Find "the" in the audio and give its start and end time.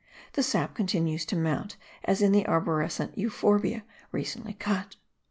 0.33-0.41, 2.31-2.43